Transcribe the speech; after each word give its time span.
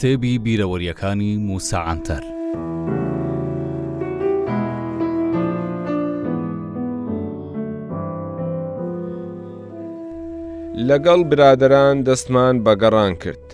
کتێبی 0.00 0.34
بیرەوەریەکانی 0.46 1.32
موساعاتەر. 1.48 2.22
لەگەڵ 10.88 11.20
برادران 11.30 11.96
دەستمان 12.08 12.54
بەگەڕان 12.66 13.12
کرد. 13.22 13.44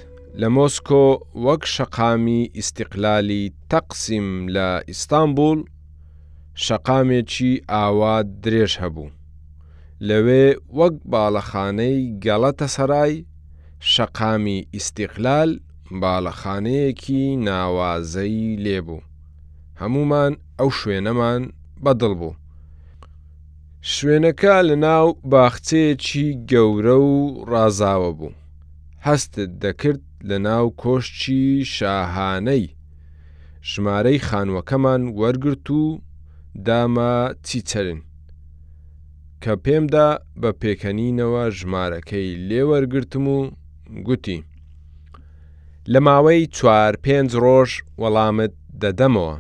لە 0.41 0.49
مۆسکۆ 0.57 1.07
وەک 1.47 1.63
شەقامی 1.75 2.41
ئیسیقلالی 2.57 3.45
تەقسیم 3.71 4.29
لە 4.55 4.69
ئیستانبول 4.89 5.61
شەقامێکی 6.65 7.53
ئاوا 7.73 8.17
درێژ 8.45 8.73
هەبوو. 8.83 9.11
لەوێ 10.09 10.47
وەک 10.79 10.95
باڵەخانەی 11.11 11.99
گەڵەتە 12.25 12.67
سەرای 12.77 13.15
شەقامی 13.95 14.59
ئیسیقلال 14.75 15.51
باڵەخانەیەکی 16.03 17.23
ناوازەی 17.49 18.39
لێبوو 18.65 19.03
هەمومان 19.81 20.33
ئەو 20.59 20.69
شوێنەمان 20.79 21.43
بەدڵ 21.85 22.13
بوو 22.21 22.39
شوێنەکە 23.93 24.57
لە 24.69 24.75
ناو 24.87 25.07
باخچەیەکی 25.31 26.27
گەورە 26.51 26.97
و 27.11 27.17
ڕازاوە 27.51 28.11
بوو 28.19 28.37
هەستت 29.07 29.51
دەکرد 29.63 30.03
لە 30.29 30.39
ناو 30.49 30.65
کۆشتی 30.83 31.43
شاهانەی 31.77 32.65
ژمارەی 33.71 34.23
خانووەکەمان 34.29 35.03
وەرگرت 35.21 35.67
و 35.81 35.85
داما 36.67 37.13
چیچەرن 37.47 38.01
کە 39.43 39.53
پێمدا 39.65 40.09
بە 40.41 40.51
پێکەنینەوە 40.61 41.43
ژمارەکەی 41.59 42.27
لێوەرگرتم 42.49 43.27
و 43.37 43.39
گوتی 44.07 44.39
لە 45.93 45.99
ماوەی 46.07 46.43
چوار 46.57 46.93
پێنج 47.05 47.31
ڕۆژ 47.45 47.71
وەڵامت 48.03 48.53
دەدەمەوە. 48.83 49.37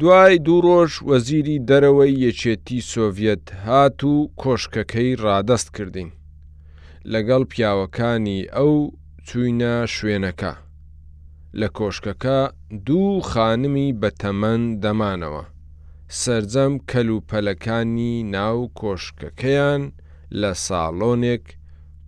دوای 0.00 0.34
دوو 0.46 0.58
ڕۆژ 0.66 0.92
وەزیری 1.10 1.62
دەرەوەی 1.68 2.12
یەکێتی 2.26 2.80
سۆڤەت 2.90 3.44
هات 3.66 3.98
و 4.10 4.14
کۆشکەکەی 4.42 5.18
ڕادەست 5.24 5.68
کردین. 5.76 6.10
لەگەڵ 7.12 7.42
پیاوەکانی 7.52 8.40
ئەو 8.56 8.72
چوینە 9.28 9.74
شوێنەکە. 9.96 10.52
لە 11.60 11.68
کۆشکەکە 11.78 12.38
دوو 12.86 13.14
خانمی 13.30 13.88
بەتەمەەن 14.00 14.62
دەمانەوە. 14.82 15.44
سرجەم 16.20 16.74
کەلوپەلەکانی 16.90 18.14
ناو 18.34 18.58
کۆشکەکەیان 18.80 19.82
لە 20.40 20.50
ساڵۆنێک 20.66 21.44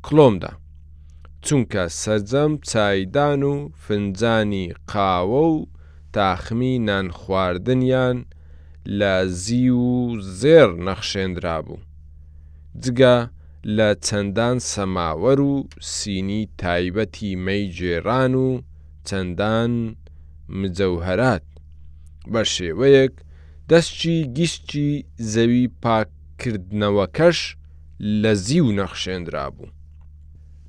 کلۆمدا. 0.07 0.53
چونکە 1.43 1.85
سەرجەم 2.01 2.53
چایدان 2.71 3.43
و 3.43 3.69
فنجانی 3.83 4.67
قاوە 4.91 5.45
و 5.55 5.67
تاخمی 6.13 6.79
نان 6.79 7.09
خواردنیان 7.11 8.17
لە 8.99 9.17
زی 9.43 9.69
و 9.71 9.89
زێر 10.41 10.71
نەخشێنرا 10.87 11.59
بوو. 11.67 11.81
جگە 12.83 13.17
لە 13.77 13.89
چەندان 14.07 14.57
سەماوەر 14.73 15.39
و 15.51 15.69
سینی 15.93 16.43
تایبەتی 16.63 17.37
مەیجێران 17.47 18.33
و 18.45 18.49
چەندان 19.09 19.73
مجەوهرات 20.59 21.45
بە 22.33 22.43
شێوەیەک 22.55 23.15
دەستچی 23.71 24.17
گیشتی 24.37 24.91
زەوی 25.33 25.67
پاکردنەوەکەش 25.83 27.41
لە 28.23 28.33
زی 28.45 28.61
و 28.67 28.71
نەخشێنرا 28.79 29.47
بوو. 29.55 29.69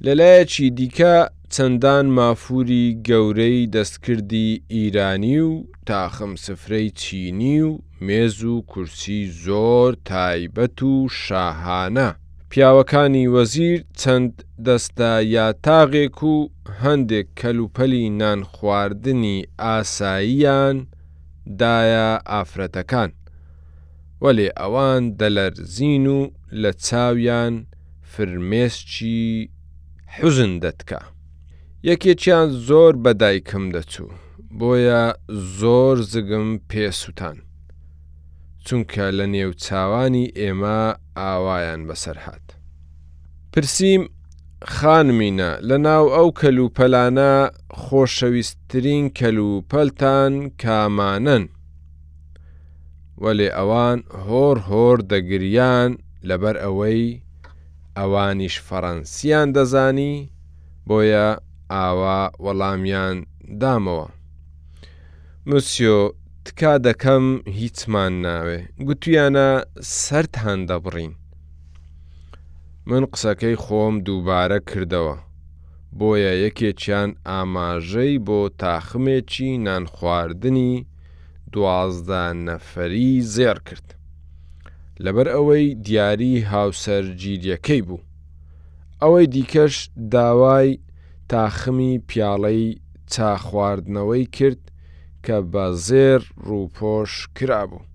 لەلایەکی 0.06 0.68
دیکە 0.78 1.16
چەندان 1.54 2.06
مافوری 2.18 2.86
گەورەی 3.08 3.70
دەستکردی 3.76 4.62
ئیرانی 4.74 5.38
و 5.40 5.52
تاخم 5.86 6.32
سفرەی 6.46 6.90
چینی 7.02 7.62
و 7.62 7.78
مێز 8.08 8.44
و 8.44 8.62
کورسی 8.72 9.20
زۆر 9.46 9.92
تایبەت 10.12 10.80
و 10.84 11.08
شاهانە. 11.24 12.10
پیاوەکانی 12.52 13.28
وەزیر 13.34 13.80
چەند 14.00 14.32
دەستە 14.66 15.12
یا 15.36 15.48
تاغێک 15.66 16.20
و 16.24 16.36
هەندێک 16.84 17.28
کەلوپەلی 17.40 18.06
نان 18.20 18.42
خواردنی 18.54 19.46
ئاساییان 19.60 20.78
دایە 21.60 22.10
ئافرەتەکان. 22.32 23.10
وەلێ 24.24 24.48
ئەوان 24.60 25.04
دەلەرزین 25.20 26.06
و 26.18 26.20
لە 26.62 26.72
چاویان 26.86 27.54
فرمێسکی 28.14 29.34
حوزن 30.18 30.54
دەتکە. 30.64 31.00
یەکێکیان 31.90 32.48
زۆر 32.68 32.94
بەدایکم 33.04 33.66
دەچوو، 33.76 34.12
بۆیە 34.58 35.06
زۆر 35.60 35.98
زگم 36.14 36.50
پێسووتان. 36.70 37.38
چونکە 38.66 39.06
لە 39.18 39.26
نێو 39.34 39.52
چاوانی 39.64 40.32
ئێمە 40.40 40.82
ئاوایان 41.20 41.82
بەسەر 41.88 42.18
هاات. 42.26 42.46
پرسییم 43.52 44.04
خانمینە 44.76 45.52
لە 45.70 45.78
ناو 45.88 46.06
ئەو 46.16 46.28
کەلوپەلانە 46.40 47.32
خۆشەویستترین 47.82 49.06
کەلوپەلتان 49.20 50.34
کامانن. 50.64 51.44
وەلێ 53.24 53.48
ئەوان 53.58 54.00
هۆر 54.28 54.58
هۆر 54.70 54.98
دەگریان 55.12 55.92
لەبەر 56.30 56.56
ئەوەی 56.64 57.04
ئەوانیش 57.98 58.56
فەڕەنسیان 58.68 59.48
دەزانی 59.56 60.16
بۆیە 60.88 61.28
ئاوا 61.74 62.22
وەڵامیان 62.46 63.18
دامەوە. 63.62 64.08
موسیۆ 65.50 66.00
تکا 66.46 66.74
دەکەم 66.88 67.26
هیچمان 67.60 68.14
ناوێ 68.26 68.60
گوتویانە 68.88 69.50
سرد 70.02 70.34
هەن 70.44 70.60
دەبڕین. 70.70 71.14
من 72.90 73.04
قسەکەی 73.12 73.56
خۆم 73.64 73.96
دووبارە 74.06 74.60
کردەوە. 74.70 75.16
بۆیە 76.00 76.34
یەکێکیان 76.46 77.10
ئاماژەی 77.30 78.16
بۆ 78.28 78.42
تاخمێکی 78.62 79.52
نانخواردنی 79.66 80.74
دوازدە 81.54 82.24
نەفەری 82.48 83.12
زێر 83.36 83.60
کرد. 83.68 83.88
لەبەر 85.06 85.28
ئەوەی 85.36 85.66
دیاری 85.86 86.34
هاوسەرگیریەکەی 86.52 87.86
بوو. 87.88 88.06
ئەوەی 89.02 89.26
دیکەش 89.36 89.76
داوای 90.14 90.70
تاخمی 91.32 91.94
پیاڵەی 92.10 92.64
چا 93.14 93.32
خواردنەوەی 93.46 94.26
کرد 94.38 94.62
کە 95.26 95.38
بە 95.52 95.66
زێر 95.88 96.22
ڕووپۆش 96.48 97.14
کرابوو. 97.36 97.88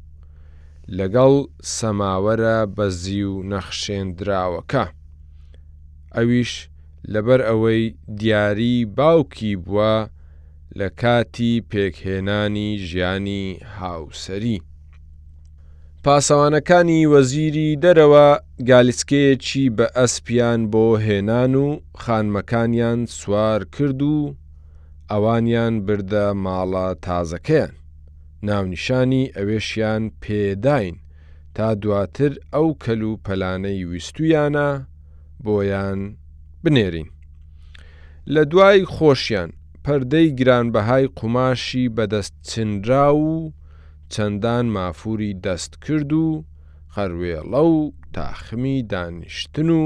لەگەڵ 0.98 1.34
سەماوەرە 1.76 2.58
بەزی 2.76 3.22
و 3.30 3.34
نەخشێنراوەکە. 3.52 4.84
ئەویش 6.16 6.52
لەبەر 7.12 7.40
ئەوەی 7.48 7.82
دیاری 8.20 8.76
باوکی 8.96 9.52
بووە 9.64 9.94
لە 10.78 10.88
کاتی 11.00 11.52
پێکهێنانی 11.70 12.70
ژیانی 12.88 13.44
هاوسری. 13.76 14.58
پاسەوانەکانی 16.10 17.02
وەزیری 17.12 17.68
دەرەوە 17.84 18.28
گالیسکەیەکی 18.68 19.64
بە 19.76 19.86
ئەسپیان 19.96 20.60
بۆ 20.72 20.86
هێنان 21.06 21.52
و 21.64 21.66
خانمەکانیان 22.02 23.00
سوار 23.18 23.60
کرد 23.74 24.00
و 24.14 24.16
ئەوانیان 25.10 25.74
بردە 25.86 26.26
ماڵە 26.44 26.88
تازەکەیان 27.06 27.72
ناونیشانی 28.48 29.30
ئەوێشیان 29.36 30.02
پێداین 30.22 30.96
تا 31.56 31.66
دواتر 31.82 32.32
ئەو 32.54 32.68
کەلو 32.84 33.12
پەلانەی 33.24 33.80
ویستویانە 33.90 34.70
بۆیان 35.44 36.00
بنێرین 36.64 37.08
لە 38.34 38.42
دوای 38.50 38.80
خۆشیان 38.94 39.50
پەردەی 39.84 40.28
گرانبەهای 40.38 41.10
قوماشی 41.18 41.84
بەدەست 41.96 42.34
چندرا 42.50 43.08
و 43.16 43.32
چەندان 44.08 44.66
مافوری 44.66 45.32
دەست 45.44 45.72
کرد 45.84 46.12
و 46.12 46.44
خەروێڵە 46.94 47.64
و 47.72 47.92
تاخمی 48.14 48.82
دانیشتن 48.92 49.68
و 49.80 49.82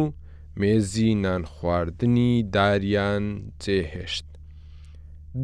مێزی 0.61 1.15
نانخواردنی 1.25 2.33
داریان 2.55 3.25
جێهێشت. 3.63 4.27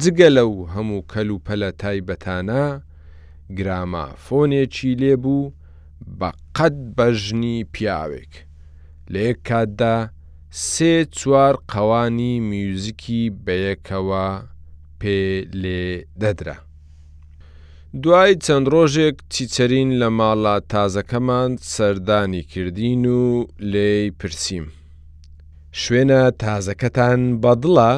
جگە 0.01 0.29
لەو 0.37 0.53
هەموو 0.73 1.05
کەل 1.11 1.29
و 1.33 1.39
پەلە 1.45 1.71
تایبەتانە 1.81 2.65
گرامافۆنێکی 3.57 4.95
لێبوو 5.01 5.51
بە 6.19 6.29
قەت 6.55 6.75
بەژنی 6.97 7.57
پیاوێک. 7.73 8.33
لێک 9.13 9.37
کاتدا 9.49 9.97
سێ 10.69 10.93
چوار 11.17 11.55
قەوانی 11.71 12.33
میوزیکی 12.49 13.21
بەیەکەوە 13.45 14.27
پێ 14.99 15.19
لێ 15.61 15.83
دەدرا. 16.21 16.57
دوای 18.03 18.33
چەند 18.45 18.65
ڕۆژێک 18.73 19.15
چیچەرین 19.33 19.89
لە 20.01 20.07
ماڵا 20.19 20.55
تازەکەمان 20.73 21.51
سەردانی 21.73 22.43
کردین 22.51 23.03
و 23.19 23.23
لێی 23.71 24.05
پرسییم. 24.19 24.65
شوێنە 25.81 26.21
تازەکەتان 26.43 27.21
بەدڵە؟ 27.41 27.93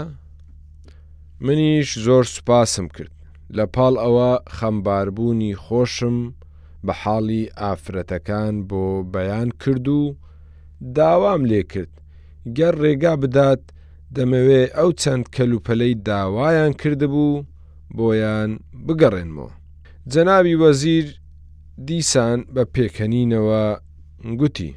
منیش 1.45 1.89
زۆر 2.05 2.23
سوپاسم 2.33 2.87
کرد. 2.95 3.15
لە 3.57 3.63
پاڵ 3.75 3.93
ئەوە 4.03 4.31
خەمباربوونی 4.57 5.55
خۆشم 5.63 6.17
بە 6.85 6.93
حاڵی 7.01 7.43
ئافرەتەکان 7.61 8.55
بۆ 8.69 8.83
بەیان 9.13 9.49
کرد 9.61 9.85
و 9.99 10.03
داوام 10.95 11.41
لێ 11.49 11.61
کرد. 11.71 11.91
گەر 12.57 12.73
ڕێگا 12.83 13.13
بدات 13.23 13.61
دەمەوێ 14.15 14.63
ئەو 14.77 14.89
چەند 15.01 15.25
کەلوپەلەی 15.35 15.95
داوایان 16.07 16.71
کردبوو 16.81 17.43
بۆیان 17.97 18.51
بگەڕێنمەوە. 18.87 19.53
جەناوی 20.13 20.55
وەزیر 20.63 21.07
دیسان 21.87 22.39
بە 22.53 22.63
پێکەنینەوە 22.73 23.65
گوتی 24.39 24.71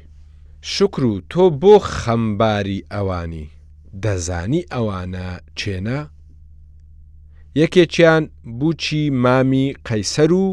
شکر 0.71 1.03
و 1.11 1.15
تۆ 1.31 1.43
بۆ 1.61 1.73
خەمباری 1.97 2.79
ئەوانی 2.93 3.47
دەزانی 4.03 4.63
ئەوانە 4.73 5.29
چێنە 5.59 5.99
یەکێکیان 7.61 8.23
بوچی 8.59 9.01
مامی 9.23 9.65
قەیسەر 9.87 10.31
و 10.43 10.47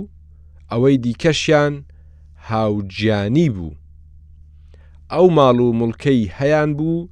ئەوەی 0.71 0.97
دیکەشیان 1.05 1.75
هاوجیانی 2.49 3.49
بوو 3.55 3.75
ئەو 5.13 5.27
ماڵ 5.37 5.57
و 5.67 5.77
مڵکەی 5.81 6.33
هەیان 6.39 6.71
بوو 6.79 7.09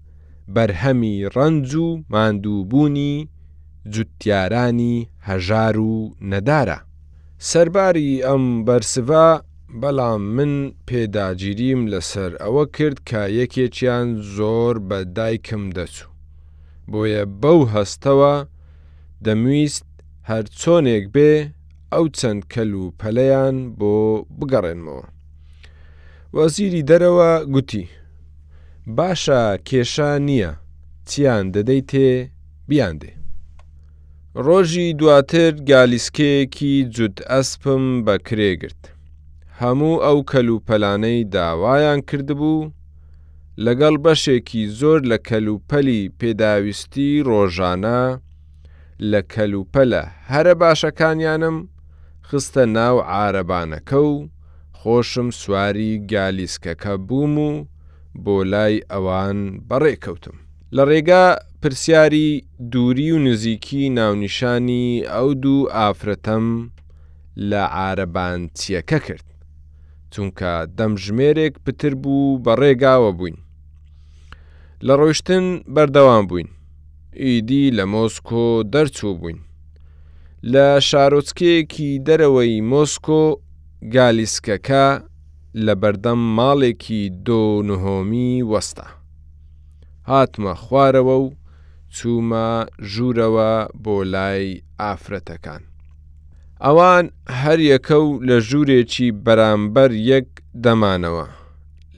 بەرهەمی 0.54 1.16
ڕەنج 1.34 1.68
و 1.84 1.86
ماندووبوونی 2.12 3.14
جوتیارانی 3.94 4.96
هەژار 5.28 5.76
و 5.90 5.92
نەدارە 6.32 6.78
سەرباری 7.50 8.10
ئەم 8.26 8.44
بەرسڤە 8.66 9.26
بەڵام 9.80 10.22
من 10.36 10.52
پێداگیریم 10.88 11.80
لەسەر 11.92 12.30
ئەوە 12.42 12.64
کرد 12.76 12.98
کە 13.08 13.22
یەکێکیان 13.40 14.08
زۆر 14.36 14.74
بە 14.88 14.98
دایکم 15.16 15.64
دەچوو 15.76 16.12
بۆیە 16.90 17.22
بەو 17.42 17.60
هەستەوە 17.74 18.32
دەمویست 19.24 19.86
هەر 20.28 20.44
چۆنێک 20.60 21.04
بێ 21.14 21.30
ئەو 21.92 22.04
چەند 22.18 22.42
کەل 22.52 22.70
و 22.80 22.84
پەلەیان 23.00 23.56
بۆ 23.78 23.94
بگەڕێنمەوە 24.38 25.06
وەزیری 26.36 26.86
دەرەوە 26.90 27.32
گوتی 27.54 27.84
باشە 28.96 29.42
کێشە 29.68 30.10
نییە 30.28 30.52
چیان 31.08 31.44
دەدەیت 31.54 31.86
تێ 31.90 32.08
بیان 32.68 32.96
دێ 33.02 33.10
ڕۆژی 34.46 34.92
دواتر 35.00 35.52
گالیسکەیەکی 35.70 36.74
جوت 36.94 37.16
ئەسپم 37.30 37.84
بەکرێگرت. 38.06 38.82
هەموو 39.60 40.02
ئەو 40.04 40.18
کەلوپەلانەی 40.32 41.24
داوایان 41.34 42.00
کردبوو، 42.10 42.68
لەگەڵ 43.66 43.94
بەشێکی 44.04 44.62
زۆر 44.80 44.98
لە 45.10 45.18
کەلوپەلی 45.28 46.02
پێداویستی 46.20 47.10
ڕۆژانە 47.28 48.00
لە 49.10 49.20
کەلوپەلە 49.34 50.02
هەرە 50.30 50.54
باشەکانیانم 50.62 51.56
خستە 52.28 52.64
ناو 52.76 52.96
عارەبانەکە 53.14 54.00
و 54.12 54.14
خۆشم 54.78 55.28
سواری 55.40 55.92
گالیسکەکە 56.12 56.92
بووم 57.08 57.34
و 57.48 57.52
بۆ 58.24 58.36
لای 58.52 58.74
ئەوان 58.92 59.38
بەڕێکەوتم. 59.68 60.36
لە 60.76 60.82
ڕێگا 60.90 61.24
پرسیاری 61.62 62.44
دووری 62.72 63.10
و 63.10 63.18
نزیکی 63.18 63.88
ناونیشانی 63.90 65.02
ئەو 65.12 65.34
دوو 65.42 65.68
ئافرەتەم 65.76 66.46
لە 67.50 67.62
عربانچیەکە 67.90 68.98
کرد 69.06 69.24
چونکە 70.12 70.52
دەمژمێرێک 70.78 71.54
پتر 71.64 71.94
بوو 72.02 72.38
بە 72.44 72.52
ڕێگاوە 72.60 73.10
بووین 73.16 73.36
لە 74.86 74.92
ڕۆیشتن 75.00 75.46
بەردەوام 75.74 76.24
بووین 76.28 76.48
ئیدی 77.20 77.64
لە 77.76 77.84
مۆسکۆ 77.94 78.46
دەرچوو 78.72 79.14
بووین 79.20 79.38
لە 80.52 80.66
شارۆچکەیەکی 80.88 81.98
دەرەوەی 82.06 82.60
مۆسکۆ 82.72 83.22
گالیسکەکە 83.94 84.86
لە 85.66 85.74
بەردەم 85.82 86.18
ماڵێکی 86.38 87.02
دۆ 87.26 87.42
نهۆمی 87.68 88.32
وەستا 88.50 88.86
هاتمە 90.10 90.52
خوارەوە 90.64 91.16
و 91.20 91.26
چوومە 91.96 92.50
ژوورەوە 92.92 93.52
بۆ 93.84 93.96
لای 94.14 94.46
ئافرەتەکان. 94.80 95.62
ئەوان 96.64 97.04
هەر 97.42 97.58
یەکە 97.72 97.96
و 98.06 98.08
لە 98.28 98.36
ژوورێکی 98.48 99.08
بەرامبەر 99.24 99.90
یەک 100.12 100.28
دەمانەوە 100.64 101.26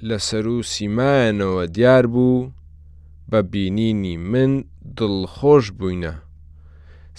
لە 0.09 0.19
سەر 0.29 0.47
و 0.55 0.63
سیمایانەوە 0.73 1.65
دیار 1.77 2.07
بوو 2.15 2.51
بە 3.31 3.37
بینینی 3.53 4.17
من 4.33 4.53
دڵخۆش 4.99 5.65
بووینە. 5.79 6.15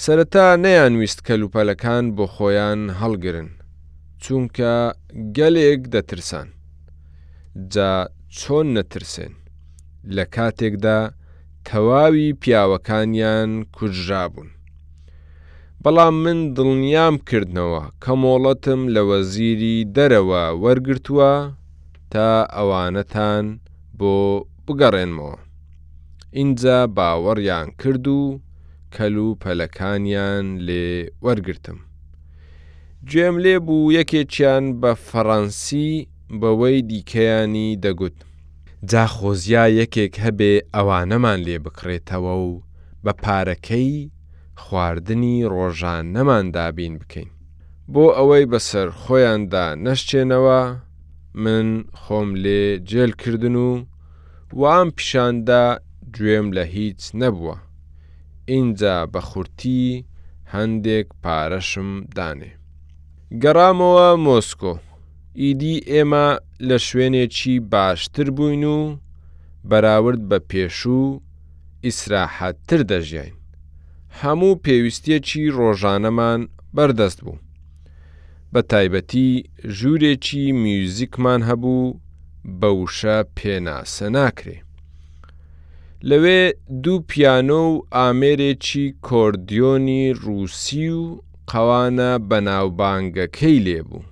سەرەتا 0.04 0.46
نەیانویست 0.64 1.20
کەلوپەلەکان 1.28 2.06
بۆ 2.16 2.26
خۆیان 2.36 2.82
هەڵگرن، 3.02 3.50
چونکە 4.24 4.76
گەلێک 5.38 5.82
دەترسان. 5.94 6.48
جا 7.74 7.92
چۆن 8.40 8.68
نەترسێن 8.78 9.34
لە 10.16 10.24
کاتێکدا 10.36 11.00
تەواوی 11.70 12.28
پیاوەکانیان 12.42 13.50
کوژرا 13.78 14.24
بوون. 14.34 14.50
بەڵام 15.84 16.16
من 16.24 16.40
دڵنیام 16.56 17.16
کردنەوە 17.30 17.82
کە 18.04 18.14
مۆڵەتم 18.22 18.82
لە 18.96 19.02
وەزیری 19.10 19.76
دەرەوە 19.96 20.44
وەرگتووە 20.64 21.34
تا 22.12 22.28
ئەوانەتان 22.56 23.46
بۆ 24.00 24.16
بگەڕێنمەوە. 24.66 25.38
اینجا 26.40 26.80
باوەڕیان 26.96 27.68
کرد 27.82 28.06
و 28.18 28.22
کەل 28.96 29.16
و 29.26 29.30
پەلەکانیان 29.42 30.46
لێ 30.68 30.88
وەرگتم. 31.26 31.80
گوێم 33.10 33.36
لێ 33.44 33.56
بوو 33.66 33.92
یەکێکیان 33.98 34.64
بە 34.82 34.92
فەڕەنسی 35.08 35.90
بەوەی 36.42 36.78
دیکەیانی 36.92 37.70
دەگوت. 37.84 38.18
جاخۆزیا 38.90 39.64
یەکێک 39.80 40.14
هەبێ 40.26 40.54
ئەوانەمان 40.76 41.40
لێ 41.46 41.58
بکڕێتەوە 41.66 42.34
و 42.46 42.50
بە 43.04 43.14
پارەکەی 43.24 43.94
خواردنی 44.64 45.38
ڕۆژانەمان 45.54 46.46
دابین 46.56 46.94
بکەین 47.02 47.30
بۆ 47.94 48.04
ئەوەی 48.18 48.46
بەسەر 48.52 48.88
خۆیاندا 49.02 49.66
نەشتێنەوە 49.86 50.62
من 51.44 51.68
خۆم 52.02 52.30
لێ 52.44 52.64
جێلکردن 52.90 53.56
و 53.68 53.72
وام 54.60 54.88
پیشاندا 54.98 55.64
گوێم 56.16 56.48
لە 56.56 56.64
هیچ 56.76 57.02
نەبووە 57.22 57.58
اینجا 58.54 58.98
بە 59.14 59.20
خورتی 59.30 59.84
هەندێک 60.54 61.08
پارەشم 61.24 61.90
دانێ 62.16 62.52
گەڕامەوە 63.44 64.10
مۆسکۆ 64.26 64.74
ئیدی 65.42 65.76
ئێمە 65.92 66.28
لە 66.70 66.78
شوێنێکی 66.88 67.56
باشتر 67.72 68.28
بووین 68.36 68.64
و 68.66 68.98
بەراورد 69.70 70.22
بە 70.30 70.40
پێشوو 70.50 71.20
ئیسراحەتتر 71.86 72.82
دەژیین. 72.92 73.34
هەموو 74.22 74.60
پێویستیەکی 74.66 75.44
ڕۆژانەمان 75.58 76.42
بەردەست 76.76 77.20
بوو. 77.26 77.38
بە 78.54 78.62
تایبەتی 78.72 79.28
ژوورێکی 79.78 80.46
میوزیکمان 80.64 81.42
هەبوو 81.50 81.96
بەوشە 82.62 83.18
پێناسە 83.38 84.08
ناکرێ. 84.16 84.58
لەوێ 86.10 86.42
دوو 86.84 86.98
پیانۆ 87.10 87.62
و 87.74 87.74
ئامێرێکی 87.98 88.86
کۆردیۆنی 89.08 90.06
رووسی 90.24 90.90
و 91.02 91.04
قەوانە 91.52 92.12
بەناوبانگەکەی 92.30 93.58
لێبوو. 93.68 94.11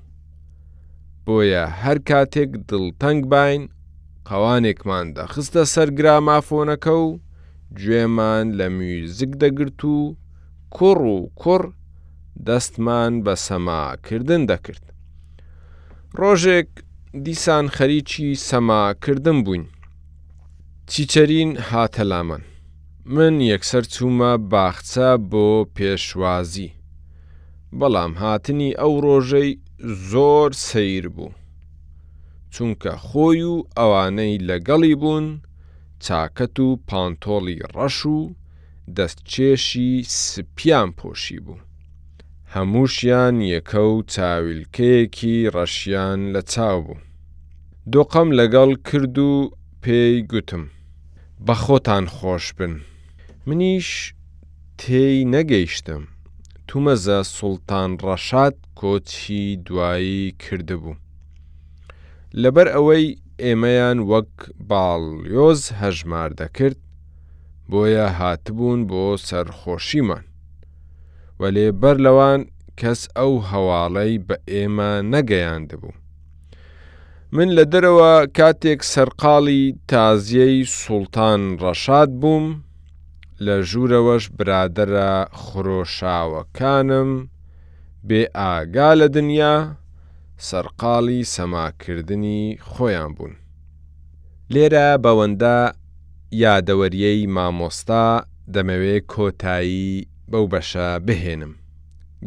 بۆیە 1.29 1.63
هەر 1.83 1.97
کاتێک 2.09 2.49
دڵتەنگ 2.69 3.21
باین 3.31 3.61
قەوانێکمان 4.27 5.05
دەخستە 5.17 5.63
سەرگرا 5.73 6.15
مافۆنەکە 6.27 6.95
و 7.05 7.07
گوێمان 7.77 8.45
لە 8.59 8.67
میوزیک 8.77 9.31
دەگرت 9.41 9.79
و 9.95 9.99
کوڕ 10.75 10.99
و 11.15 11.17
کوڕ 11.41 11.63
دەستمان 12.47 13.13
بە 13.25 13.33
سەماکردن 13.47 14.41
دەکرد. 14.51 14.85
ڕۆژێک 16.19 16.69
دیسان 17.25 17.65
خەریکی 17.75 18.27
سەماکردن 18.49 19.37
بووین. 19.45 19.65
چیچەرین 20.91 21.51
هاتەلامەن. 21.69 22.43
من 23.15 23.35
یەکسەر 23.53 23.83
چوومە 23.93 24.31
باخچە 24.51 25.09
بۆ 25.31 25.47
پێشوازی. 25.75 26.71
بەڵام 27.79 28.11
هاتنی 28.21 28.71
ئەو 28.79 28.93
ڕۆژەی 29.05 29.51
زۆر 29.83 30.51
سیر 30.51 31.07
بوو 31.15 31.31
چونکە 32.53 32.91
خۆی 33.05 33.41
و 33.51 33.55
ئەوانەی 33.77 34.43
لەگەڵی 34.49 34.95
بوون 35.01 35.27
چاکەت 36.05 36.55
و 36.65 36.69
پانتۆڵی 36.89 37.57
ڕەش 37.75 37.99
و 38.15 38.19
دەستچێشی 38.97 39.91
سپیان 40.19 40.89
پۆشی 40.99 41.39
بوو 41.45 41.61
هەمووشیان 42.53 43.35
یەکە 43.53 43.79
و 43.91 43.95
چاویلکەیەکی 44.13 45.49
ڕەشیان 45.55 46.19
لە 46.33 46.41
چاو 46.51 46.79
بوو 46.85 46.99
دۆقەم 47.93 48.29
لەگەڵ 48.39 48.69
کرد 48.87 49.17
و 49.17 49.31
پێی 49.83 50.15
گوتم 50.31 50.63
بە 51.47 51.53
خۆتان 51.63 52.05
خۆش 52.15 52.45
بن 52.57 52.73
منیش 53.47 53.89
تێی 54.81 55.19
نەگەیشتم 55.35 56.03
تومەزە 56.71 57.17
سوڵتان 57.37 57.89
ڕەشاد 58.07 58.55
کۆچی 58.79 59.43
دوایی 59.65 60.19
کردبوو. 60.43 60.95
لەبەر 62.41 62.67
ئەوەی 62.75 63.05
ئێمەیان 63.43 63.97
وەک 64.11 64.31
باڵیۆز 64.69 65.61
هەژمار 65.81 66.29
دەکرد 66.41 66.79
بۆیە 67.69 68.07
هاتبوون 68.19 68.79
بۆ 68.89 69.03
سەرخۆشیمان 69.27 70.23
و 71.39 71.41
لێبەر 71.55 71.95
لەوان 72.05 72.41
کەس 72.79 73.01
ئەو 73.17 73.33
هەواڵەی 73.49 74.13
بە 74.27 74.35
ئێمە 74.51 74.91
نەگەیاندبوو 75.13 75.95
من 77.35 77.47
لە 77.57 77.63
دەرەوە 77.73 78.13
کاتێک 78.37 78.79
سەرقاڵی 78.93 79.63
تازیەی 79.91 80.57
سوڵتان 80.81 81.41
ڕەشاد 81.61 82.09
بووم 82.21 82.47
لە 83.47 83.55
ژوورەوەش 83.69 84.23
برادرە 84.37 85.09
خرۆشاوەکانم 85.41 87.09
بێ 88.07 88.21
ئاگا 88.39 88.91
لە 89.01 89.07
دنیا 89.17 89.55
سەرقاڵی 90.47 91.21
سەماکردنی 91.35 92.41
خۆیان 92.69 93.11
بوون. 93.17 93.33
لێرە 94.53 94.87
بەوەندە 95.03 95.57
یادەوەریەی 96.43 97.21
مامۆستا 97.35 98.07
دەمەوێت 98.53 99.03
کۆتایی 99.13 99.89
بەو 100.31 100.45
بەشە 100.53 100.89
بهێنم. 101.07 101.53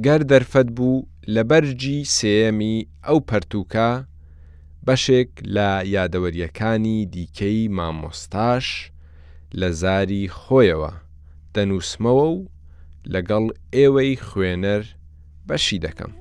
گەر 0.04 0.20
دەرفەت 0.30 0.68
بوو 0.76 1.06
لە 1.34 1.42
بەرجی 1.50 2.00
سێمی 2.16 2.76
ئەو 3.06 3.18
پەرتوکە 3.28 3.90
بەشێک 4.86 5.30
لە 5.56 5.70
یادەوەریەکانی 5.96 6.98
دیکەی 7.14 7.62
مامۆستاش 7.76 8.66
لە 9.60 9.68
زاری 9.82 10.22
خۆیەوە 10.40 10.92
دەنووسمەوە 11.54 12.26
و 12.36 12.38
لەگەڵ 13.14 13.44
ئێوەی 13.74 14.12
خوێنەر 14.28 14.82
بەشی 15.48 15.78
دەکەم. 15.86 16.12